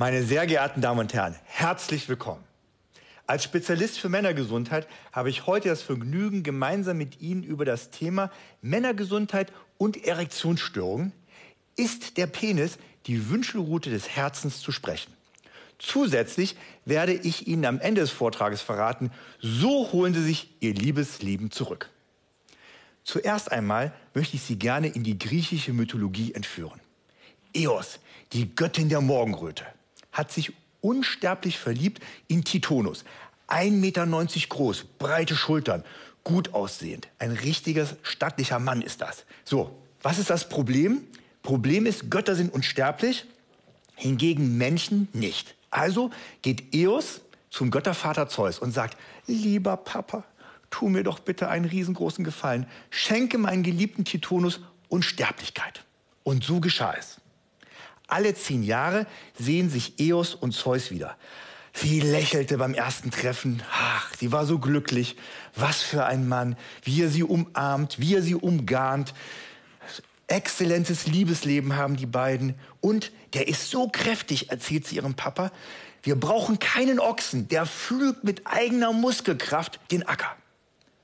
Meine 0.00 0.22
sehr 0.22 0.46
geehrten 0.46 0.80
Damen 0.80 1.00
und 1.00 1.12
Herren, 1.12 1.34
herzlich 1.44 2.08
willkommen. 2.08 2.44
Als 3.26 3.42
Spezialist 3.42 3.98
für 3.98 4.08
Männergesundheit 4.08 4.86
habe 5.10 5.28
ich 5.28 5.48
heute 5.48 5.70
das 5.70 5.82
Vergnügen, 5.82 6.44
gemeinsam 6.44 6.98
mit 6.98 7.20
Ihnen 7.20 7.42
über 7.42 7.64
das 7.64 7.90
Thema 7.90 8.30
Männergesundheit 8.62 9.52
und 9.76 10.04
Erektionsstörungen, 10.04 11.12
ist 11.74 12.16
der 12.16 12.28
Penis 12.28 12.78
die 13.06 13.28
Wünschelrute 13.28 13.90
des 13.90 14.08
Herzens 14.08 14.60
zu 14.60 14.70
sprechen. 14.70 15.12
Zusätzlich 15.80 16.54
werde 16.84 17.14
ich 17.14 17.48
Ihnen 17.48 17.64
am 17.64 17.80
Ende 17.80 18.00
des 18.00 18.10
Vortrages 18.10 18.62
verraten, 18.62 19.10
so 19.40 19.90
holen 19.90 20.14
Sie 20.14 20.22
sich 20.22 20.54
Ihr 20.60 20.74
Liebesleben 20.74 21.50
zurück. 21.50 21.90
Zuerst 23.02 23.50
einmal 23.50 23.92
möchte 24.14 24.36
ich 24.36 24.42
Sie 24.42 24.60
gerne 24.60 24.86
in 24.86 25.02
die 25.02 25.18
griechische 25.18 25.72
Mythologie 25.72 26.34
entführen. 26.34 26.80
Eos, 27.52 27.98
die 28.32 28.54
Göttin 28.54 28.90
der 28.90 29.00
Morgenröte 29.00 29.66
hat 30.18 30.32
sich 30.32 30.52
unsterblich 30.80 31.58
verliebt 31.58 32.02
in 32.26 32.44
Titonus. 32.44 33.04
1,90 33.48 33.70
Meter 33.70 34.06
groß, 34.48 34.84
breite 34.98 35.36
Schultern, 35.36 35.84
gut 36.24 36.52
aussehend. 36.52 37.08
Ein 37.18 37.30
richtiger 37.30 37.86
stattlicher 38.02 38.58
Mann 38.58 38.82
ist 38.82 39.00
das. 39.00 39.24
So, 39.44 39.74
was 40.02 40.18
ist 40.18 40.28
das 40.28 40.48
Problem? 40.48 41.02
Problem 41.42 41.86
ist, 41.86 42.10
Götter 42.10 42.34
sind 42.34 42.52
unsterblich, 42.52 43.24
hingegen 43.94 44.58
Menschen 44.58 45.08
nicht. 45.14 45.54
Also 45.70 46.10
geht 46.42 46.74
Eos 46.74 47.22
zum 47.50 47.70
Göttervater 47.70 48.28
Zeus 48.28 48.58
und 48.58 48.72
sagt, 48.72 48.98
lieber 49.26 49.76
Papa, 49.78 50.24
tu 50.70 50.88
mir 50.88 51.02
doch 51.02 51.18
bitte 51.18 51.48
einen 51.48 51.64
riesengroßen 51.64 52.24
Gefallen, 52.24 52.66
schenke 52.90 53.38
meinen 53.38 53.62
geliebten 53.62 54.04
Titonus 54.04 54.60
Unsterblichkeit. 54.88 55.84
Und 56.22 56.44
so 56.44 56.60
geschah 56.60 56.94
es. 56.98 57.20
Alle 58.08 58.34
zehn 58.34 58.62
Jahre 58.62 59.06
sehen 59.38 59.70
sich 59.70 60.00
Eos 60.00 60.34
und 60.34 60.52
Zeus 60.52 60.90
wieder. 60.90 61.16
Sie 61.74 62.00
lächelte 62.00 62.58
beim 62.58 62.74
ersten 62.74 63.10
Treffen. 63.10 63.62
Ach, 63.70 64.12
sie 64.18 64.32
war 64.32 64.46
so 64.46 64.58
glücklich. 64.58 65.16
Was 65.54 65.82
für 65.82 66.06
ein 66.06 66.26
Mann. 66.26 66.56
Wie 66.82 67.02
er 67.02 67.08
sie 67.08 67.22
umarmt, 67.22 68.00
wie 68.00 68.16
er 68.16 68.22
sie 68.22 68.34
umgarnt. 68.34 69.14
Exzellentes 70.26 71.06
Liebesleben 71.06 71.76
haben 71.76 71.96
die 71.96 72.06
beiden. 72.06 72.54
Und 72.80 73.12
der 73.34 73.46
ist 73.46 73.70
so 73.70 73.88
kräftig, 73.88 74.50
erzählt 74.50 74.86
sie 74.86 74.96
ihrem 74.96 75.14
Papa. 75.14 75.52
Wir 76.02 76.18
brauchen 76.18 76.58
keinen 76.58 76.98
Ochsen. 76.98 77.46
Der 77.48 77.66
pflügt 77.66 78.24
mit 78.24 78.46
eigener 78.46 78.92
Muskelkraft 78.92 79.78
den 79.90 80.06
Acker. 80.08 80.34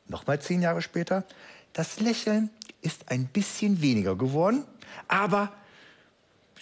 Nochmal 0.08 0.40
zehn 0.40 0.62
Jahre 0.62 0.82
später. 0.82 1.24
Das 1.72 2.00
Lächeln 2.00 2.50
ist 2.80 3.10
ein 3.10 3.26
bisschen 3.26 3.82
weniger 3.82 4.16
geworden. 4.16 4.64
Aber 5.06 5.52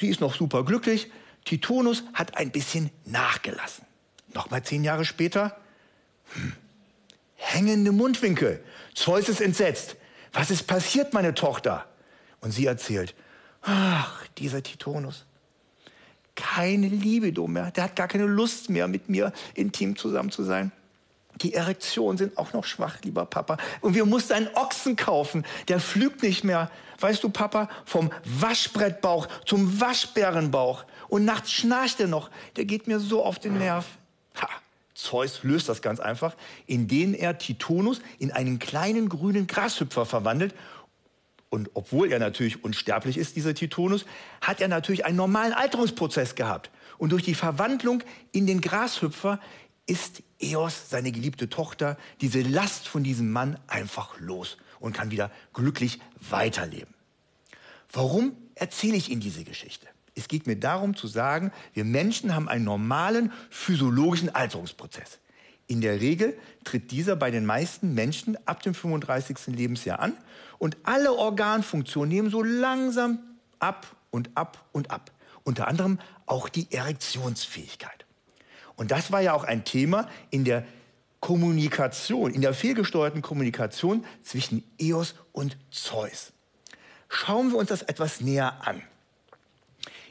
Sie 0.03 0.08
ist 0.08 0.20
noch 0.20 0.34
super 0.34 0.64
glücklich. 0.64 1.12
Titonus 1.45 2.03
hat 2.12 2.36
ein 2.36 2.50
bisschen 2.50 2.91
nachgelassen. 3.05 3.86
Nochmal 4.34 4.64
zehn 4.64 4.83
Jahre 4.83 5.05
später. 5.05 5.56
Hm, 6.34 6.55
hängende 7.36 7.92
Mundwinkel. 7.92 8.64
Zeus 8.97 9.28
ist 9.28 9.41
entsetzt. 9.41 9.94
Was 10.33 10.50
ist 10.50 10.67
passiert, 10.67 11.14
meine 11.14 11.34
Tochter? 11.34 11.86
Und 12.41 12.50
sie 12.50 12.67
erzählt, 12.67 13.14
ach, 13.61 14.27
dieser 14.39 14.64
Titonus. 14.64 15.25
Keine 16.34 16.89
Liebe 16.89 17.31
mehr. 17.47 17.70
Der 17.70 17.84
hat 17.84 17.94
gar 17.94 18.09
keine 18.09 18.27
Lust 18.27 18.70
mehr, 18.70 18.89
mit 18.89 19.09
mir 19.09 19.33
intim 19.55 19.94
zusammen 19.94 20.33
zu 20.33 20.42
sein. 20.42 20.72
Die 21.42 21.55
Erektionen 21.55 22.19
sind 22.19 22.39
auch 22.39 22.53
noch 22.53 22.64
schwach, 22.64 22.98
lieber 23.05 23.25
Papa. 23.25 23.56
Und 23.81 23.94
wir 23.94 24.05
mussten 24.05 24.33
einen 24.33 24.48
Ochsen 24.55 24.97
kaufen. 24.97 25.44
Der 25.69 25.78
flügt 25.78 26.25
nicht 26.25 26.42
mehr. 26.42 26.72
Weißt 27.03 27.22
du, 27.25 27.31
Papa, 27.31 27.69
vom 27.84 28.11
Waschbrettbauch 28.25 29.28
zum 29.45 29.81
Waschbärenbauch. 29.81 30.84
Und 31.09 31.25
nachts 31.25 31.53
schnarcht 31.53 32.00
er 32.00 32.09
noch. 32.09 32.31
Der 32.56 32.64
geht 32.64 32.86
mir 32.86 33.00
so 33.00 33.25
auf 33.25 33.39
den 33.39 33.59
Nerv. 33.59 33.86
Ha, 34.41 34.48
Zeus 34.94 35.42
löst 35.42 35.69
das 35.69 35.83
ganz 35.83 36.00
einfach, 36.00 36.36
indem 36.67 37.14
er 37.14 37.38
Titonus 37.38 38.00
in 38.19 38.31
einen 38.31 38.59
kleinen 38.59 39.09
grünen 39.09 39.47
Grashüpfer 39.47 40.06
verwandelt. 40.06 40.54
Und 41.50 41.71
obwohl 41.75 42.10
er 42.10 42.19
natürlich 42.19 42.65
unsterblich 42.65 43.19
ist, 43.19 43.37
dieser 43.37 43.55
Titonus, 43.55 44.06
hat 44.41 44.60
er 44.60 44.69
natürlich 44.69 45.05
einen 45.05 45.16
normalen 45.16 45.53
Alterungsprozess 45.53 46.34
gehabt. 46.34 46.71
Und 46.97 47.12
durch 47.12 47.25
die 47.25 47.34
Verwandlung 47.34 48.03
in 48.31 48.47
den 48.47 48.60
Grashüpfer 48.60 49.38
ist 49.87 50.22
Eos, 50.38 50.88
seine 50.88 51.12
geliebte 51.12 51.49
Tochter, 51.50 51.99
diese 52.21 52.41
Last 52.41 52.88
von 52.88 53.03
diesem 53.03 53.31
Mann 53.31 53.59
einfach 53.66 54.19
los 54.19 54.56
und 54.81 54.94
kann 54.94 55.10
wieder 55.10 55.31
glücklich 55.53 56.00
weiterleben. 56.31 56.94
Warum 57.92 58.36
erzähle 58.54 58.97
ich 58.97 59.10
Ihnen 59.10 59.20
diese 59.20 59.44
Geschichte? 59.44 59.86
Es 60.14 60.28
geht 60.28 60.47
mir 60.47 60.56
darum 60.56 60.97
zu 60.97 61.06
sagen, 61.06 61.53
wir 61.75 61.84
Menschen 61.84 62.34
haben 62.34 62.48
einen 62.48 62.64
normalen 62.64 63.32
physiologischen 63.50 64.34
Alterungsprozess. 64.34 65.19
In 65.66 65.80
der 65.80 66.00
Regel 66.00 66.36
tritt 66.64 66.91
dieser 66.91 67.16
bei 67.16 67.31
den 67.31 67.47
meisten 67.47 67.94
Menschen 67.94 68.36
ab 68.47 68.62
dem 68.62 68.75
35. 68.75 69.54
Lebensjahr 69.54 70.00
an 70.00 70.14
und 70.58 70.76
alle 70.82 71.14
Organfunktionen 71.14 72.08
nehmen 72.08 72.31
so 72.31 72.42
langsam 72.42 73.20
ab 73.58 73.86
und 74.10 74.31
ab 74.34 74.64
und 74.72 74.91
ab. 74.91 75.12
Unter 75.44 75.69
anderem 75.69 75.98
auch 76.26 76.48
die 76.48 76.70
Erektionsfähigkeit. 76.70 78.06
Und 78.76 78.91
das 78.91 79.12
war 79.12 79.20
ja 79.20 79.34
auch 79.34 79.44
ein 79.44 79.64
Thema 79.64 80.08
in 80.31 80.44
der 80.44 80.64
Kommunikation, 81.20 82.32
in 82.32 82.42
der 82.42 82.54
fehlgesteuerten 82.54 83.22
Kommunikation 83.22 84.04
zwischen 84.22 84.64
Eos 84.78 85.14
und 85.32 85.56
Zeus. 85.70 86.32
Schauen 87.15 87.50
wir 87.50 87.59
uns 87.59 87.69
das 87.69 87.83
etwas 87.83 88.23
näher 88.23 88.67
an. 88.67 88.83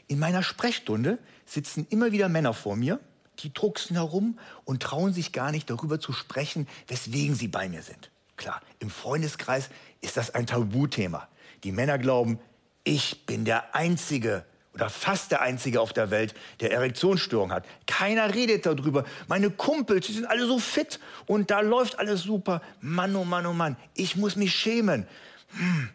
In 0.06 0.20
meiner 0.20 0.44
Sprechstunde 0.44 1.18
sitzen 1.44 1.84
immer 1.90 2.12
wieder 2.12 2.28
Männer 2.28 2.54
vor 2.54 2.76
mir, 2.76 3.00
die 3.40 3.52
drucksen 3.52 3.96
herum 3.96 4.38
und 4.64 4.84
trauen 4.84 5.12
sich 5.12 5.32
gar 5.32 5.50
nicht 5.50 5.68
darüber 5.68 5.98
zu 5.98 6.12
sprechen, 6.12 6.68
weswegen 6.86 7.34
sie 7.34 7.48
bei 7.48 7.68
mir 7.68 7.82
sind. 7.82 8.10
Klar, 8.36 8.62
im 8.78 8.88
Freundeskreis 8.88 9.68
ist 10.00 10.16
das 10.16 10.32
ein 10.32 10.46
Tabuthema. 10.46 11.28
Die 11.64 11.72
Männer 11.72 11.98
glauben, 11.98 12.38
ich 12.84 13.26
bin 13.26 13.44
der 13.44 13.74
Einzige, 13.74 14.44
oder 14.72 14.88
fast 14.88 15.32
der 15.32 15.40
einzige 15.40 15.80
auf 15.80 15.92
der 15.92 16.12
Welt, 16.12 16.34
der 16.60 16.70
Erektionsstörung 16.70 17.50
hat. 17.50 17.66
Keiner 17.86 18.32
redet 18.32 18.64
darüber. 18.64 19.04
Meine 19.26 19.50
Kumpels, 19.50 20.06
die 20.06 20.12
sind 20.12 20.26
alle 20.26 20.46
so 20.46 20.60
fit 20.60 21.00
und 21.26 21.50
da 21.50 21.60
läuft 21.62 21.98
alles 21.98 22.22
super. 22.22 22.62
Mann, 22.80 23.16
oh 23.16 23.24
Mann, 23.24 23.44
oh 23.46 23.52
Mann, 23.52 23.76
ich 23.94 24.14
muss 24.14 24.36
mich 24.36 24.54
schämen. 24.54 25.08
Hm. 25.56 25.90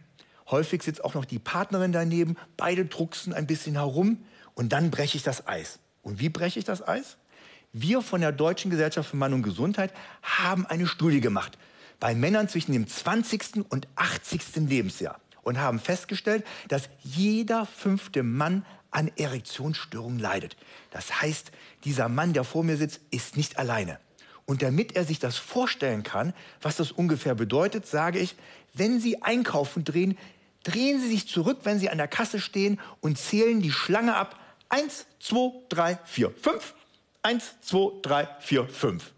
Häufig 0.49 0.83
sitzt 0.83 1.03
auch 1.03 1.13
noch 1.13 1.25
die 1.25 1.39
Partnerin 1.39 1.91
daneben, 1.91 2.37
beide 2.55 2.85
drucksen 2.85 3.33
ein 3.33 3.47
bisschen 3.47 3.75
herum 3.75 4.23
und 4.53 4.73
dann 4.73 4.91
breche 4.91 5.17
ich 5.17 5.23
das 5.23 5.47
Eis. 5.47 5.79
Und 6.01 6.19
wie 6.19 6.29
breche 6.29 6.59
ich 6.59 6.65
das 6.65 6.87
Eis? 6.87 7.17
Wir 7.73 8.01
von 8.01 8.21
der 8.21 8.31
Deutschen 8.31 8.71
Gesellschaft 8.71 9.09
für 9.09 9.17
Mann 9.17 9.33
und 9.33 9.43
Gesundheit 9.43 9.93
haben 10.21 10.65
eine 10.65 10.87
Studie 10.87 11.21
gemacht 11.21 11.57
bei 11.99 12.15
Männern 12.15 12.47
zwischen 12.47 12.73
dem 12.73 12.87
20. 12.87 13.65
und 13.69 13.87
80. 13.95 14.67
Lebensjahr 14.67 15.19
und 15.43 15.59
haben 15.59 15.79
festgestellt, 15.79 16.45
dass 16.67 16.89
jeder 17.01 17.65
fünfte 17.65 18.23
Mann 18.23 18.65
an 18.91 19.11
Erektionsstörungen 19.15 20.19
leidet. 20.19 20.55
Das 20.91 21.21
heißt, 21.21 21.51
dieser 21.83 22.09
Mann, 22.09 22.33
der 22.33 22.43
vor 22.43 22.63
mir 22.63 22.77
sitzt, 22.77 23.01
ist 23.11 23.37
nicht 23.37 23.57
alleine. 23.57 23.99
Und 24.45 24.61
damit 24.61 24.95
er 24.95 25.03
sich 25.03 25.19
das 25.19 25.37
vorstellen 25.37 26.03
kann, 26.03 26.33
was 26.61 26.77
das 26.77 26.91
ungefähr 26.91 27.35
bedeutet, 27.35 27.85
sage 27.85 28.19
ich, 28.19 28.35
wenn 28.73 28.99
Sie 28.99 29.21
einkaufen 29.21 29.83
drehen, 29.83 30.17
drehen 30.63 30.99
Sie 30.99 31.09
sich 31.09 31.27
zurück, 31.27 31.59
wenn 31.63 31.79
Sie 31.79 31.89
an 31.89 31.97
der 31.97 32.07
Kasse 32.07 32.39
stehen 32.39 32.79
und 33.01 33.17
zählen 33.17 33.61
die 33.61 33.71
Schlange 33.71 34.15
ab. 34.15 34.39
Eins, 34.69 35.05
zwei, 35.19 35.51
drei, 35.69 35.99
vier, 36.05 36.31
fünf. 36.31 36.73
Eins, 37.21 37.55
zwei, 37.61 37.91
drei, 38.01 38.27
vier, 38.39 38.67
fünf. 38.67 39.11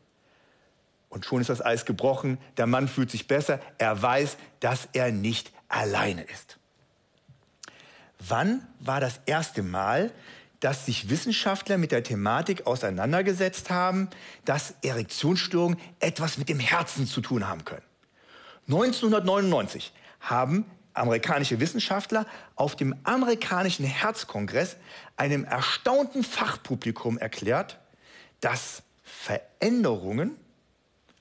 Und 1.09 1.25
schon 1.25 1.41
ist 1.41 1.49
das 1.49 1.65
Eis 1.65 1.85
gebrochen. 1.85 2.37
Der 2.57 2.67
Mann 2.67 2.87
fühlt 2.87 3.09
sich 3.09 3.27
besser. 3.27 3.59
Er 3.77 4.01
weiß, 4.01 4.37
dass 4.59 4.87
er 4.93 5.11
nicht 5.11 5.51
alleine 5.67 6.23
ist. 6.23 6.57
Wann 8.19 8.67
war 8.79 8.99
das 8.99 9.19
erste 9.25 9.63
Mal, 9.63 10.11
dass 10.59 10.85
sich 10.85 11.09
Wissenschaftler 11.09 11.77
mit 11.77 11.91
der 11.91 12.03
Thematik 12.03 12.67
auseinandergesetzt 12.67 13.69
haben, 13.69 14.09
dass 14.45 14.75
Erektionsstörungen 14.83 15.79
etwas 15.99 16.37
mit 16.37 16.49
dem 16.49 16.59
Herzen 16.59 17.07
zu 17.07 17.21
tun 17.21 17.47
haben 17.47 17.63
können? 17.63 17.83
1999 18.67 19.93
haben 20.19 20.65
amerikanische 20.99 21.59
Wissenschaftler 21.59 22.25
auf 22.55 22.75
dem 22.75 22.95
amerikanischen 23.03 23.85
Herzkongress 23.85 24.77
einem 25.17 25.43
erstaunten 25.45 26.23
Fachpublikum 26.23 27.17
erklärt, 27.17 27.79
dass 28.41 28.83
Veränderungen 29.03 30.35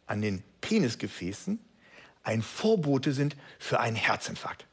an 0.06 0.22
den 0.22 0.42
Penisgefäßen 0.60 1.58
ein 2.22 2.42
Vorbote 2.42 3.12
sind 3.12 3.36
für 3.58 3.80
einen 3.80 3.96
Herzinfarkt. 3.96 4.66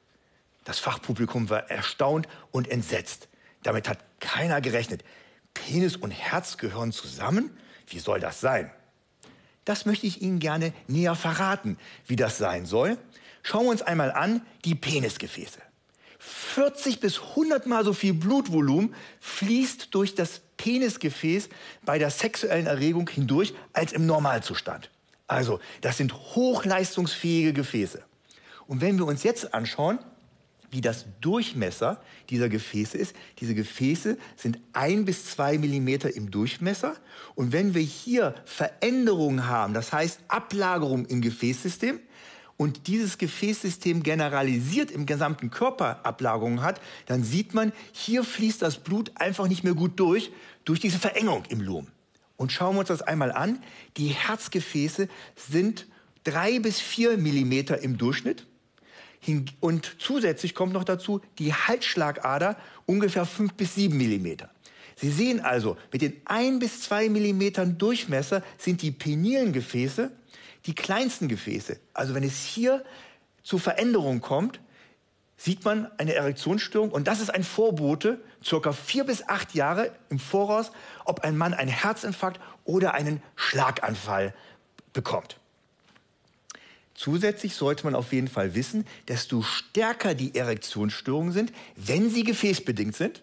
Das 0.66 0.80
Fachpublikum 0.80 1.50
war 1.50 1.70
erstaunt 1.70 2.28
und 2.52 2.68
entsetzt. 2.68 3.28
Damit 3.64 3.88
hat 3.88 4.00
keiner 4.20 4.62
gerechnet. 4.62 5.04
Penis 5.54 5.96
und 5.96 6.12
Herz 6.12 6.58
gehören 6.58 6.92
zusammen? 6.92 7.56
Wie 7.88 8.00
soll 8.00 8.20
das 8.20 8.42
sein? 8.42 8.72
Das 9.64 9.86
möchte 9.86 10.06
ich 10.06 10.22
Ihnen 10.22 10.40
gerne 10.40 10.74
näher 10.88 11.16
verraten, 11.16 11.78
wie 12.08 12.16
das 12.16 12.38
sein 12.38 12.66
soll. 12.66 12.98
Schauen 13.48 13.66
wir 13.66 13.70
uns 13.70 13.84
einmal 13.84 14.12
an 14.12 14.42
die 14.66 14.74
Penisgefäße. 14.74 15.60
40 16.18 17.00
bis 17.00 17.20
100 17.22 17.68
Mal 17.68 17.86
so 17.86 17.94
viel 17.94 18.16
Blutvolumen 18.16 18.96
fließt 19.20 19.94
durch 19.94 20.16
das 20.16 20.42
Penisgefäß 20.58 21.50
bei 21.86 22.00
der 22.00 22.10
sexuellen 22.10 22.66
Erregung 22.66 23.08
hindurch 23.08 23.54
als 23.72 23.94
im 23.94 24.08
Normalzustand. 24.08 24.90
Also, 25.28 25.60
das 25.82 25.98
sind 25.98 26.16
hochleistungsfähige 26.16 27.54
Gefäße. 27.54 28.02
Und 28.66 28.82
wenn 28.82 28.98
wir 28.98 29.06
uns 29.06 29.22
jetzt 29.22 29.54
anschauen, 29.54 30.00
wie 30.72 30.82
das 30.82 31.06
Durchmesser 31.22 32.02
dieser 32.32 32.50
Gefäße 32.50 32.98
ist. 32.98 33.16
Diese 33.40 33.54
Gefäße 33.54 34.18
sind 34.36 34.60
ein 34.74 35.06
bis 35.06 35.26
zwei 35.26 35.60
Millimeter 35.60 36.14
im 36.14 36.32
Durchmesser. 36.32 36.96
Und 37.36 37.54
wenn 37.54 37.76
wir 37.76 37.82
hier 37.82 38.34
Veränderungen 38.44 39.48
haben, 39.48 39.76
das 39.76 39.94
heißt 39.94 40.20
Ablagerung 40.28 41.06
im 41.06 41.22
Gefäßsystem, 41.22 42.00
und 42.58 42.88
dieses 42.88 43.18
Gefäßsystem 43.18 44.04
generalisiert 44.04 44.92
im 44.92 45.06
gesamten 45.06 45.52
Körper 45.52 46.06
Ablagerungen 46.06 46.62
hat, 46.62 46.80
dann 47.06 47.24
sieht 47.24 47.54
man, 47.54 47.74
hier 47.92 48.24
fließt 48.24 48.62
das 48.62 48.78
Blut 48.78 49.12
einfach 49.16 49.48
nicht 49.48 49.64
mehr 49.64 49.74
gut 49.74 50.00
durch, 50.00 50.32
durch 50.64 50.80
diese 50.80 51.00
Verengung 51.00 51.44
im 51.50 51.62
Lumen. 51.62 51.92
Und 52.38 52.52
schauen 52.52 52.76
wir 52.76 52.82
uns 52.82 52.90
das 52.90 53.02
einmal 53.02 53.32
an. 53.32 53.62
Die 53.98 54.08
Herzgefäße 54.08 55.08
sind 55.36 55.88
drei 56.24 56.60
bis 56.60 56.80
vier 56.80 57.18
Millimeter 57.18 57.80
im 57.82 57.98
Durchschnitt. 57.98 58.46
Und 59.60 59.96
zusätzlich 60.00 60.54
kommt 60.54 60.74
noch 60.74 60.84
dazu 60.84 61.22
die 61.40 61.54
Halsschlagader 61.54 62.58
ungefähr 62.86 63.26
5 63.26 63.54
bis 63.54 63.76
7 63.76 63.98
Millimeter. 63.98 64.52
Sie 64.96 65.10
sehen 65.10 65.42
also, 65.42 65.78
mit 65.92 66.02
den 66.02 66.22
1 66.26 66.60
bis 66.60 66.82
2 66.82 67.10
Millimetern 67.10 67.78
Durchmesser 67.78 68.44
sind 68.58 68.82
die 68.82 68.92
penilen 68.92 69.52
Gefäße 69.52 70.12
die 70.66 70.76
kleinsten 70.76 71.28
Gefäße. 71.28 71.80
Also 71.94 72.14
wenn 72.16 72.24
es 72.24 72.44
hier 72.44 72.84
zu 73.44 73.58
Veränderungen 73.58 74.22
kommt, 74.22 74.60
sieht 75.38 75.66
man 75.66 75.92
eine 75.98 76.14
Erektionsstörung 76.14 76.92
und 76.92 77.08
das 77.08 77.20
ist 77.20 77.30
ein 77.30 77.44
Vorbote, 77.44 78.22
circa 78.44 78.72
vier 78.72 79.04
bis 79.04 79.28
acht 79.28 79.54
Jahre 79.54 79.92
im 80.10 80.20
Voraus, 80.20 80.72
ob 81.04 81.22
ein 81.22 81.38
Mann 81.38 81.54
einen 81.54 81.70
Herzinfarkt 81.70 82.40
oder 82.64 82.94
einen 82.94 83.22
Schlaganfall 83.36 84.34
bekommt. 84.94 85.40
Zusätzlich 86.96 87.56
sollte 87.56 87.84
man 87.84 87.94
auf 87.94 88.14
jeden 88.14 88.30
Fall 88.30 88.56
wissen, 88.56 88.88
desto 89.10 89.42
stärker 89.42 90.16
die 90.16 90.34
Erektionsstörungen 90.34 91.34
sind, 91.34 91.52
wenn 91.76 92.10
sie 92.10 92.24
gefäßbedingt 92.24 92.96
sind, 92.96 93.22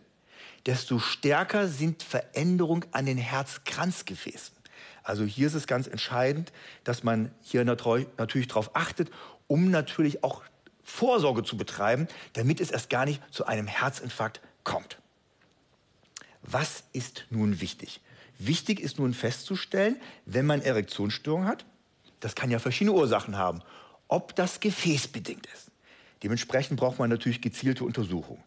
desto 0.66 0.98
stärker 0.98 1.66
sind 1.68 2.02
Veränderungen 2.02 2.84
an 2.92 3.06
den 3.06 3.16
Herzkranzgefäßen. 3.16 4.54
Also 5.02 5.24
hier 5.24 5.46
ist 5.46 5.54
es 5.54 5.66
ganz 5.66 5.86
entscheidend, 5.86 6.52
dass 6.84 7.02
man 7.02 7.32
hier 7.40 7.64
natürlich 7.64 8.48
darauf 8.48 8.76
achtet, 8.76 9.10
um 9.46 9.70
natürlich 9.70 10.22
auch 10.22 10.42
Vorsorge 10.82 11.44
zu 11.44 11.56
betreiben, 11.56 12.08
damit 12.34 12.60
es 12.60 12.70
erst 12.70 12.90
gar 12.90 13.04
nicht 13.04 13.22
zu 13.32 13.46
einem 13.46 13.66
Herzinfarkt 13.66 14.40
kommt. 14.64 14.98
Was 16.42 16.84
ist 16.92 17.26
nun 17.30 17.60
wichtig? 17.60 18.00
Wichtig 18.38 18.80
ist 18.80 18.98
nun 18.98 19.14
festzustellen, 19.14 20.00
wenn 20.26 20.46
man 20.46 20.60
Erektionsstörungen 20.60 21.46
hat, 21.46 21.64
das 22.20 22.34
kann 22.34 22.50
ja 22.50 22.58
verschiedene 22.58 22.96
Ursachen 22.96 23.36
haben. 23.36 23.62
Ob 24.08 24.34
das 24.34 24.60
gefäßbedingt 24.60 25.46
ist. 25.46 25.70
Dementsprechend 26.22 26.78
braucht 26.78 26.98
man 26.98 27.10
natürlich 27.10 27.40
gezielte 27.40 27.84
Untersuchungen. 27.84 28.42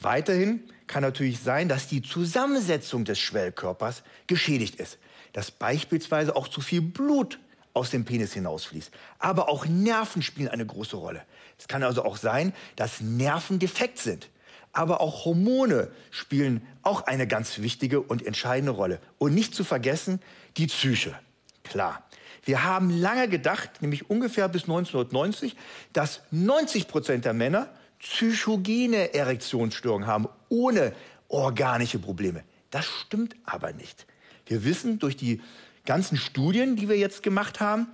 Weiterhin 0.00 0.64
kann 0.86 1.02
natürlich 1.02 1.40
sein, 1.40 1.68
dass 1.68 1.86
die 1.86 2.02
Zusammensetzung 2.02 3.04
des 3.04 3.18
Schwellkörpers 3.20 4.02
geschädigt 4.26 4.76
ist. 4.76 4.98
Dass 5.32 5.50
beispielsweise 5.50 6.36
auch 6.36 6.48
zu 6.48 6.60
viel 6.60 6.82
Blut 6.82 7.38
aus 7.74 7.90
dem 7.90 8.04
Penis 8.04 8.34
hinausfließt. 8.34 8.90
Aber 9.18 9.48
auch 9.48 9.66
Nerven 9.66 10.22
spielen 10.22 10.48
eine 10.48 10.66
große 10.66 10.96
Rolle. 10.96 11.22
Es 11.58 11.68
kann 11.68 11.82
also 11.82 12.04
auch 12.04 12.16
sein, 12.16 12.52
dass 12.76 13.00
Nerven 13.00 13.58
defekt 13.58 13.98
sind. 13.98 14.28
Aber 14.72 15.00
auch 15.00 15.24
Hormone 15.24 15.90
spielen 16.10 16.66
auch 16.82 17.06
eine 17.06 17.26
ganz 17.26 17.58
wichtige 17.58 18.00
und 18.00 18.26
entscheidende 18.26 18.72
Rolle. 18.72 19.00
Und 19.18 19.34
nicht 19.34 19.54
zu 19.54 19.64
vergessen, 19.64 20.20
die 20.56 20.66
Psyche. 20.66 21.14
Klar, 21.62 22.02
wir 22.44 22.64
haben 22.64 22.90
lange 22.90 23.28
gedacht, 23.28 23.82
nämlich 23.82 24.10
ungefähr 24.10 24.48
bis 24.48 24.62
1990, 24.62 25.56
dass 25.92 26.22
90 26.30 26.88
Prozent 26.88 27.24
der 27.24 27.34
Männer 27.34 27.68
psychogene 28.00 29.14
Erektionsstörungen 29.14 30.08
haben, 30.08 30.28
ohne 30.48 30.92
organische 31.28 31.98
Probleme. 31.98 32.42
Das 32.70 32.86
stimmt 32.86 33.36
aber 33.44 33.72
nicht. 33.72 34.06
Wir 34.52 34.64
wissen 34.64 34.98
durch 34.98 35.16
die 35.16 35.40
ganzen 35.86 36.18
Studien, 36.18 36.76
die 36.76 36.86
wir 36.86 36.98
jetzt 36.98 37.22
gemacht 37.22 37.58
haben, 37.58 37.86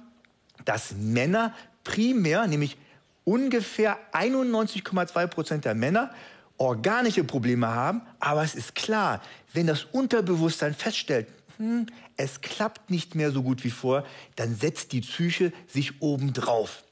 dass 0.64 0.92
Männer 0.96 1.54
primär, 1.84 2.48
nämlich 2.48 2.76
ungefähr 3.22 3.96
91,2 4.12 5.28
Prozent 5.28 5.64
der 5.64 5.76
Männer, 5.76 6.12
organische 6.56 7.22
Probleme 7.22 7.68
haben. 7.68 8.02
Aber 8.18 8.42
es 8.42 8.56
ist 8.56 8.74
klar, 8.74 9.22
wenn 9.52 9.68
das 9.68 9.84
Unterbewusstsein 9.84 10.74
feststellt, 10.74 11.28
hm, 11.58 11.86
es 12.16 12.40
klappt 12.40 12.90
nicht 12.90 13.14
mehr 13.14 13.30
so 13.30 13.44
gut 13.44 13.62
wie 13.62 13.70
vor, 13.70 14.04
dann 14.34 14.56
setzt 14.56 14.90
die 14.90 15.02
Psyche 15.02 15.52
sich 15.68 16.02
obendrauf. 16.02 16.82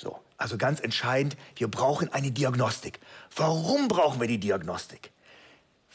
So, 0.00 0.18
also 0.38 0.56
ganz 0.56 0.80
entscheidend, 0.80 1.36
wir 1.56 1.68
brauchen 1.68 2.10
eine 2.10 2.30
Diagnostik. 2.30 3.00
Warum 3.36 3.88
brauchen 3.88 4.18
wir 4.18 4.28
die 4.28 4.40
Diagnostik? 4.40 5.10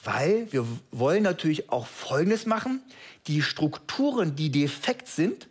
Weil 0.04 0.48
wir 0.52 0.66
wollen 0.92 1.24
natürlich 1.24 1.70
auch 1.70 1.88
Folgendes 1.88 2.46
machen, 2.46 2.82
die 3.28 3.42
Strukturen, 3.42 4.36
die 4.36 4.52
defekt 4.52 5.08
sind, 5.08 5.48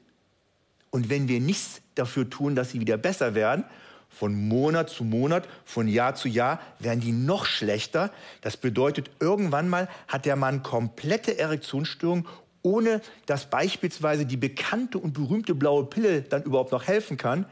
und 0.90 1.10
wenn 1.10 1.28
wir 1.28 1.38
nichts 1.38 1.82
dafür 1.94 2.30
tun, 2.30 2.54
dass 2.54 2.70
sie 2.70 2.80
wieder 2.80 2.96
besser 2.96 3.34
werden, 3.34 3.64
von 4.08 4.48
Monat 4.48 4.88
zu 4.88 5.04
Monat, 5.04 5.46
von 5.64 5.86
Jahr 5.86 6.14
zu 6.14 6.28
Jahr 6.28 6.60
werden 6.78 7.00
die 7.00 7.12
noch 7.12 7.44
schlechter. 7.44 8.10
Das 8.40 8.56
bedeutet, 8.56 9.10
irgendwann 9.20 9.68
mal 9.68 9.88
hat 10.08 10.24
der 10.24 10.34
Mann 10.34 10.62
komplette 10.62 11.38
Erektionsstörung 11.38 12.26
ohne 12.62 13.00
dass 13.26 13.48
beispielsweise 13.48 14.26
die 14.26 14.36
bekannte 14.36 14.98
und 14.98 15.12
berühmte 15.14 15.54
blaue 15.54 15.84
Pille 15.84 16.22
dann 16.22 16.42
überhaupt 16.42 16.72
noch 16.72 16.86
helfen 16.86 17.16
kann, 17.16 17.46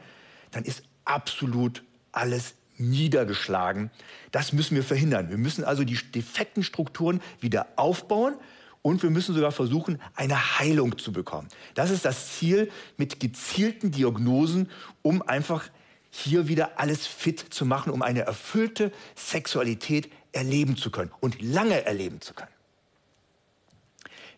dann 0.51 0.63
ist 0.63 0.83
absolut 1.05 1.83
alles 2.11 2.55
niedergeschlagen. 2.77 3.91
Das 4.31 4.53
müssen 4.53 4.75
wir 4.75 4.83
verhindern. 4.83 5.29
Wir 5.29 5.37
müssen 5.37 5.63
also 5.63 5.83
die 5.83 5.95
defekten 5.95 6.63
Strukturen 6.63 7.21
wieder 7.39 7.67
aufbauen 7.75 8.35
und 8.81 9.03
wir 9.03 9.09
müssen 9.09 9.35
sogar 9.35 9.51
versuchen, 9.51 10.01
eine 10.15 10.59
Heilung 10.59 10.97
zu 10.97 11.11
bekommen. 11.11 11.47
Das 11.73 11.89
ist 11.89 12.05
das 12.05 12.37
Ziel 12.37 12.71
mit 12.95 13.19
gezielten 13.19 13.91
Diagnosen, 13.91 14.69
um 15.01 15.21
einfach 15.21 15.69
hier 16.09 16.47
wieder 16.47 16.79
alles 16.79 17.05
fit 17.05 17.39
zu 17.39 17.65
machen, 17.65 17.91
um 17.91 18.01
eine 18.01 18.21
erfüllte 18.21 18.91
Sexualität 19.15 20.09
erleben 20.31 20.77
zu 20.77 20.89
können 20.89 21.11
und 21.19 21.41
lange 21.41 21.85
erleben 21.85 22.21
zu 22.21 22.33
können. 22.33 22.51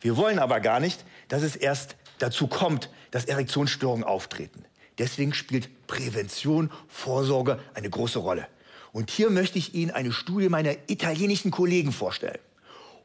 Wir 0.02 0.18
wollen 0.18 0.40
aber 0.40 0.62
gar 0.62 0.80
nicht, 0.80 1.04
dass 1.28 1.44
es 1.44 1.56
erst 1.56 1.96
dazu 2.20 2.48
kommt, 2.48 2.90
dass 3.12 3.26
Erektionsstörungen 3.26 4.04
auftreten. 4.04 4.66
Deswegen 5.00 5.34
spielt 5.34 5.88
Prävention, 5.88 6.70
Vorsorge 6.88 7.60
eine 7.74 7.90
große 7.90 8.20
Rolle. 8.20 8.48
Und 8.92 9.10
hier 9.10 9.30
möchte 9.30 9.58
ich 9.58 9.74
Ihnen 9.74 9.92
eine 9.92 10.12
Studie 10.12 10.50
meiner 10.50 10.76
italienischen 10.88 11.52
Kollegen 11.52 11.92
vorstellen. 11.92 12.40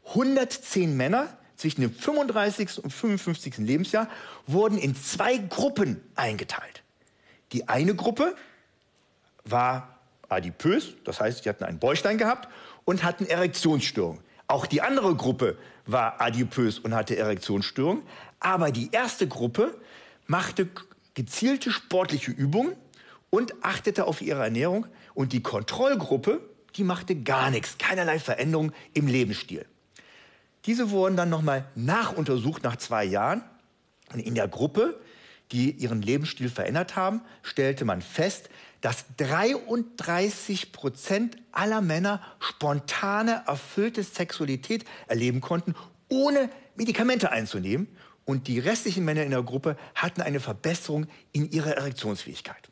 110 0.09 0.97
Männer 0.97 1.39
zwischen 1.57 1.83
dem 1.83 1.95
35. 1.95 2.83
und 2.83 2.93
55. 2.93 3.59
Lebensjahr 3.59 4.09
wurden 4.47 4.77
in 4.77 4.97
zwei 4.97 5.37
Gruppen 5.39 6.01
eingeteilt. 6.17 6.83
Die 7.53 7.69
eine 7.69 7.95
Gruppe 7.95 8.35
war 9.45 10.01
adipös, 10.29 10.95
das 11.05 11.21
heißt, 11.21 11.45
sie 11.45 11.49
hatten 11.49 11.65
einen 11.65 11.79
Bäuchlein 11.79 12.19
gehabt 12.19 12.49
und 12.85 13.05
hatten 13.05 13.27
Erektionsstörungen. 13.27 14.23
Auch 14.47 14.67
die 14.67 14.83
andere 14.83 15.15
Gruppe 15.15 15.57
war 15.87 16.21
adipös 16.21 16.79
und 16.79 16.95
hatte 16.95 17.17
Erektionsstörungen. 17.17 18.03
Aber 18.41 18.71
die 18.71 18.91
erste 18.93 19.27
Gruppe 19.27 19.79
machte 20.27 20.69
gezielte 21.15 21.71
sportliche 21.71 22.31
Übungen 22.31 22.77
und 23.31 23.65
achtete 23.65 24.07
auf 24.07 24.21
ihre 24.21 24.43
Ernährung. 24.43 24.87
Und 25.15 25.33
die 25.33 25.43
Kontrollgruppe, 25.43 26.41
die 26.77 26.85
machte 26.85 27.17
gar 27.17 27.51
nichts, 27.51 27.79
keinerlei 27.79 28.19
Veränderung 28.19 28.73
im 28.93 29.07
Lebensstil. 29.07 29.67
Diese 30.67 30.91
wurden 30.91 31.17
dann 31.17 31.31
nochmal 31.31 31.67
nachuntersucht 31.75 32.63
nach 32.63 32.77
zwei 32.77 33.05
Jahren. 33.05 33.43
Und 34.13 34.21
in 34.21 34.35
der 34.35 34.49
Gruppe, 34.49 35.01
die 35.53 35.71
ihren 35.71 36.03
Lebensstil 36.03 36.49
verändert 36.49 36.97
haben, 36.97 37.21
stellte 37.43 37.85
man 37.85 38.03
fest, 38.03 38.49
dass 38.81 39.05
33 39.17 40.73
Prozent 40.73 41.37
aller 41.53 41.81
Männer 41.81 42.21
spontane, 42.39 43.43
erfüllte 43.47 44.03
Sexualität 44.03 44.85
erleben 45.07 45.41
konnten, 45.41 45.75
ohne 46.09 46.51
Medikamente 46.77 47.31
einzunehmen. 47.31 47.89
Und 48.25 48.49
die 48.49 48.59
restlichen 48.59 49.05
Männer 49.05 49.23
in 49.23 49.31
der 49.31 49.43
Gruppe 49.43 49.77
hatten 49.95 50.23
eine 50.23 50.41
Verbesserung 50.41 51.07
in 51.33 51.51
ihrer 51.51 51.73
Erektionsfähigkeit. 51.77 52.71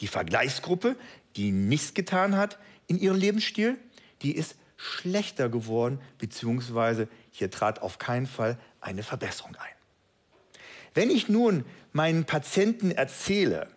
Die 0.00 0.08
Vergleichsgruppe, 0.08 0.96
die 1.36 1.52
nichts 1.52 1.94
getan 1.94 2.36
hat 2.36 2.58
in 2.88 2.98
ihrem 2.98 3.16
Lebensstil, 3.16 3.78
die 4.22 4.34
ist 4.34 4.56
schlechter 4.76 5.48
geworden, 5.48 6.00
beziehungsweise 6.18 7.08
hier 7.30 7.50
trat 7.50 7.80
auf 7.80 7.98
keinen 7.98 8.26
Fall 8.26 8.58
eine 8.80 9.04
Verbesserung 9.04 9.54
ein. 9.54 9.74
Wenn 10.94 11.10
ich 11.10 11.28
nun 11.28 11.64
meinen 11.92 12.24
Patienten 12.24 12.90
erzähle, 12.90 13.68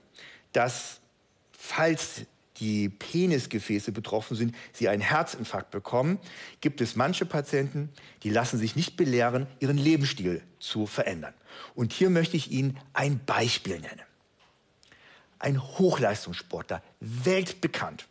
dass 0.52 1.00
falls 1.52 2.26
die 2.58 2.90
Penisgefäße 2.90 3.92
betroffen 3.92 4.36
sind, 4.36 4.56
sie 4.74 4.90
einen 4.90 5.02
Herzinfarkt 5.02 5.72
bekommen, 5.72 6.20
gibt 6.62 6.82
es 6.82 6.96
manche 6.96 7.26
Patienten, 7.26 7.90
die 8.24 8.30
lassen 8.30 8.58
sich 8.58 8.76
nicht 8.76 8.98
belehren, 8.98 9.48
ihren 9.60 9.78
Lebensstil 9.78 10.42
zu 10.60 10.86
verändern. 10.86 11.34
Und 11.74 11.94
hier 11.94 12.10
möchte 12.10 12.38
ich 12.38 12.52
Ihnen 12.52 12.78
ein 12.94 13.20
Beispiel 13.26 13.80
nennen. 13.80 14.02
Ein 15.40 15.62
Hochleistungssportler, 15.62 16.82
weltbekannt. 17.00 18.08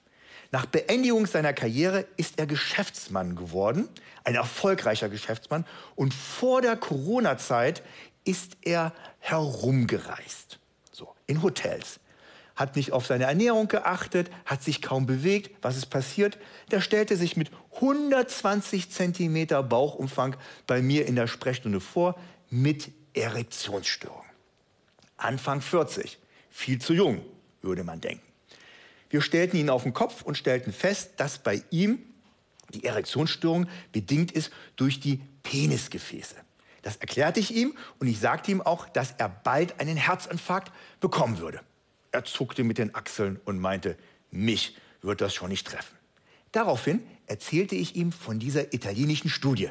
Nach 0.53 0.67
Beendigung 0.67 1.27
seiner 1.27 1.53
Karriere 1.53 2.07
ist 2.17 2.39
er 2.39 2.47
Geschäftsmann 2.47 3.35
geworden, 3.35 3.89
ein 4.23 4.37
erfolgreicher 4.37 5.09
Geschäftsmann. 5.09 5.65
Und 5.97 6.15
vor 6.15 6.63
der 6.63 6.77
Corona-Zeit 6.77 7.83
ist 8.25 8.57
er 8.63 8.93
herumgereist, 9.19 10.61
so 10.93 11.15
in 11.27 11.43
Hotels 11.43 11.99
hat 12.57 12.77
nicht 12.77 12.93
auf 12.93 13.07
seine 13.07 13.25
Ernährung 13.25 13.69
geachtet, 13.69 14.31
hat 14.45 14.63
sich 14.63 14.81
kaum 14.81 15.07
bewegt. 15.07 15.51
Was 15.63 15.77
ist 15.77 15.87
passiert? 15.87 16.39
Der 16.71 16.81
stellte 16.81 17.17
sich 17.17 17.37
mit 17.37 17.51
120 17.75 18.91
Zentimeter 18.91 19.63
Bauchumfang 19.63 20.37
bei 20.67 20.81
mir 20.81 21.07
in 21.07 21.17
der 21.17 21.27
Sprechstunde 21.27 21.81
vor 21.81 22.19
mit 22.51 22.93
Erektionsstörung. 23.15 24.25
Anfang 25.17 25.61
40, 25.61 26.19
viel 26.51 26.81
zu 26.81 26.93
jung, 26.95 27.23
würde 27.63 27.85
man 27.85 28.01
denken. 28.01 28.23
Wir 29.11 29.21
stellten 29.21 29.57
ihn 29.57 29.71
auf 29.71 29.85
den 29.85 29.93
Kopf 29.93 30.23
und 30.23 30.37
stellten 30.37 30.73
fest, 30.73 31.13
dass 31.17 31.39
bei 31.39 31.63
ihm 31.71 32.01
die 32.71 32.85
Erektionsstörung 32.85 33.69
bedingt 33.93 34.33
ist 34.33 34.51
durch 34.77 35.01
die 35.01 35.21
Penisgefäße. 35.43 36.37
Das 36.83 36.97
erklärte 36.97 37.41
ich 37.41 37.55
ihm 37.55 37.77
und 37.99 38.09
ich 38.09 38.19
sagte 38.19 38.51
ihm 38.51 38.61
auch, 38.61 38.89
dass 38.89 39.13
er 39.13 39.29
bald 39.29 39.81
einen 39.81 39.97
Herzinfarkt 39.97 40.73
bekommen 41.01 41.39
würde. 41.39 41.61
Er 42.15 42.25
zuckte 42.25 42.63
mit 42.63 42.79
den 42.79 42.95
Achseln 42.95 43.41
und 43.45 43.59
meinte, 43.59 43.97
mich 44.31 44.77
wird 45.03 45.21
das 45.21 45.35
schon 45.35 45.49
nicht 45.49 45.67
treffen. 45.67 45.97
Daraufhin 46.53 47.05
erzählte 47.27 47.75
ich 47.75 47.97
ihm 47.97 48.13
von 48.13 48.39
dieser 48.39 48.73
italienischen 48.73 49.29
Studie. 49.29 49.71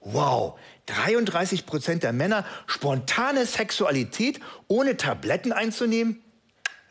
Wow, 0.00 0.58
33 0.86 1.66
Prozent 1.66 2.02
der 2.02 2.14
Männer 2.14 2.46
spontane 2.66 3.44
Sexualität 3.44 4.40
ohne 4.68 4.96
Tabletten 4.96 5.52
einzunehmen? 5.52 6.22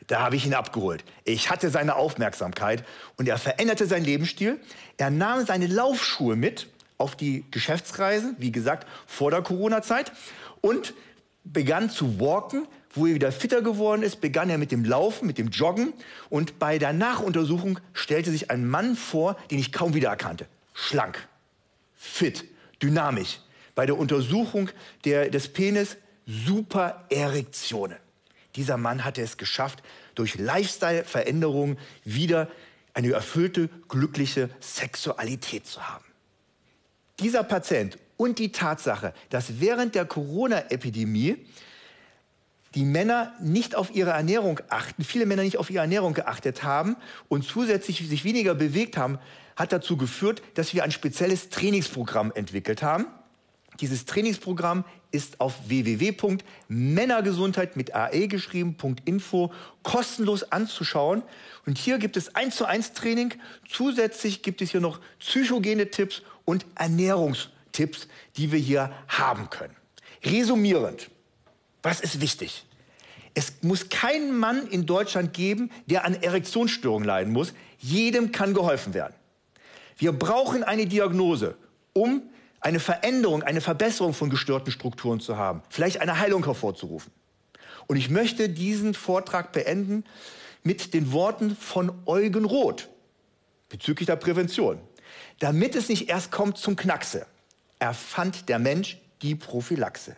Da 0.06 0.20
habe 0.20 0.36
ich 0.36 0.46
ihn 0.46 0.54
abgeholt. 0.54 1.04
Ich 1.24 1.50
hatte 1.50 1.72
seine 1.72 1.96
Aufmerksamkeit 1.96 2.86
und 3.18 3.28
er 3.28 3.40
veränderte 3.40 3.88
seinen 3.88 4.06
Lebensstil. 4.06 4.60
Er 4.98 5.10
nahm 5.10 5.48
seine 5.48 5.66
Laufschuhe 5.66 6.36
mit 6.36 6.68
auf 7.00 7.16
die 7.16 7.44
Geschäftsreisen, 7.50 8.36
wie 8.38 8.52
gesagt, 8.52 8.88
vor 9.08 9.32
der 9.32 9.42
Corona-Zeit 9.42 10.12
und 10.62 10.94
begann 11.44 11.90
zu 11.90 12.20
walken, 12.20 12.68
wo 12.96 13.06
er 13.06 13.14
wieder 13.14 13.32
fitter 13.32 13.62
geworden 13.62 14.04
ist, 14.04 14.22
begann 14.22 14.50
er 14.50 14.58
mit 14.58 14.72
dem 14.72 14.86
Laufen, 14.86 15.28
mit 15.28 15.38
dem 15.38 15.50
Joggen. 15.50 15.94
Und 16.30 16.60
bei 16.60 16.78
der 16.78 16.94
Nachuntersuchung 16.94 17.80
stellte 17.94 18.32
sich 18.32 18.50
ein 18.50 18.68
Mann 18.68 18.96
vor, 18.96 19.38
den 19.52 19.60
ich 19.60 19.72
kaum 19.72 19.94
wiedererkannte. 19.94 20.48
Schlank, 20.74 21.28
fit, 21.96 22.46
dynamisch. 22.82 23.40
Bei 23.76 23.86
der 23.86 23.98
Untersuchung 23.98 24.70
der, 25.04 25.30
des 25.30 25.50
Penis 25.50 25.98
super 26.26 27.06
Erektionen. 27.10 27.98
Dieser 28.56 28.78
Mann 28.78 29.04
hatte 29.04 29.22
es 29.22 29.38
geschafft, 29.38 29.84
durch 30.16 30.36
Lifestyle-Veränderungen 30.38 31.78
wieder 32.06 32.50
eine 32.94 33.12
erfüllte, 33.12 33.70
glückliche 33.90 34.50
Sexualität 34.62 35.68
zu 35.68 35.86
haben. 35.88 36.06
Dieser 37.20 37.44
Patient 37.44 37.98
und 38.18 38.40
die 38.40 38.54
Tatsache, 38.54 39.14
dass 39.30 39.60
während 39.60 39.96
der 39.96 40.06
Corona-Epidemie 40.06 41.46
die 42.76 42.86
Männer 42.86 43.34
nicht 43.40 43.76
auf 43.76 43.96
ihre 43.96 44.12
Ernährung 44.12 44.60
achten, 44.70 45.04
viele 45.04 45.26
Männer 45.26 45.44
nicht 45.44 45.58
auf 45.58 45.70
ihre 45.70 45.82
Ernährung 45.82 46.14
geachtet 46.14 46.64
haben 46.64 46.98
und 47.30 47.46
zusätzlich 47.46 48.08
sich 48.08 48.26
weniger 48.26 48.54
bewegt 48.54 48.98
haben, 48.98 49.18
hat 49.56 49.72
dazu 49.72 49.98
geführt, 49.98 50.44
dass 50.56 50.74
wir 50.74 50.84
ein 50.84 50.92
spezielles 50.92 51.50
Trainingsprogramm 51.50 52.34
entwickelt 52.36 52.84
haben. 52.84 53.06
Dieses 53.80 54.04
Trainingsprogramm 54.06 54.84
ist 55.12 55.40
auf 55.40 55.54
www.männergesundheit 55.68 57.78
mit 57.78 57.96
ae 57.96 58.28
geschrieben.info 58.28 59.54
kostenlos 59.84 60.52
anzuschauen. 60.52 61.24
Und 61.66 61.78
hier 61.78 61.98
gibt 61.98 62.18
es 62.18 62.36
eins 62.36 62.58
zu 62.58 62.66
eins 62.66 62.92
Training. 62.94 63.34
Zusätzlich 63.70 64.44
gibt 64.44 64.62
es 64.62 64.72
hier 64.72 64.82
noch 64.82 65.00
psychogene 65.20 65.90
Tipps 65.90 66.24
und 66.46 66.66
Ernährungstipps, 66.76 68.08
die 68.38 68.52
wir 68.52 68.60
hier 68.60 68.92
haben 69.08 69.50
können. 69.50 69.76
Resumierend. 70.24 71.10
Was 71.86 72.02
ist 72.02 72.20
wichtig? 72.20 72.66
Es 73.36 73.62
muss 73.62 73.90
keinen 73.90 74.36
Mann 74.36 74.66
in 74.70 74.88
Deutschland 74.88 75.34
geben, 75.34 75.70
der 75.86 76.04
an 76.04 76.16
Erektionsstörungen 76.16 77.06
leiden 77.06 77.32
muss. 77.32 77.54
Jedem 77.78 78.32
kann 78.32 78.56
geholfen 78.56 78.96
werden. 78.96 79.14
Wir 79.96 80.12
brauchen 80.12 80.64
eine 80.64 80.88
Diagnose, 80.88 81.56
um 81.94 82.24
eine 82.60 82.80
Veränderung, 82.80 83.44
eine 83.44 83.62
Verbesserung 83.62 84.16
von 84.16 84.32
gestörten 84.32 84.72
Strukturen 84.72 85.20
zu 85.20 85.38
haben, 85.38 85.62
vielleicht 85.70 86.02
eine 86.02 86.18
Heilung 86.18 86.44
hervorzurufen. 86.44 87.12
Und 87.86 87.98
ich 87.98 88.10
möchte 88.10 88.50
diesen 88.50 88.96
Vortrag 88.96 89.52
beenden 89.52 90.06
mit 90.64 90.96
den 90.96 91.12
Worten 91.12 91.56
von 91.56 91.92
Eugen 92.08 92.46
Roth 92.46 92.90
bezüglich 93.70 94.08
der 94.08 94.16
Prävention. 94.16 94.80
Damit 95.38 95.76
es 95.76 95.88
nicht 95.88 96.10
erst 96.10 96.32
kommt 96.32 96.58
zum 96.58 96.76
Knackse, 96.76 97.28
erfand 97.78 98.50
der 98.50 98.58
Mensch 98.58 98.98
die 99.22 99.36
Prophylaxe. 99.36 100.16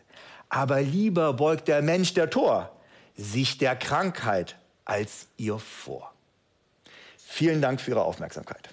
Aber 0.49 0.81
lieber 0.81 1.33
beugt 1.33 1.67
der 1.67 1.81
Mensch 1.81 2.13
der 2.13 2.29
Tor 2.29 2.71
sich 3.15 3.57
der 3.57 3.75
Krankheit 3.75 4.57
als 4.85 5.27
ihr 5.37 5.59
vor. 5.59 6.13
Vielen 7.17 7.61
Dank 7.61 7.81
für 7.81 7.91
Ihre 7.91 8.03
Aufmerksamkeit. 8.03 8.69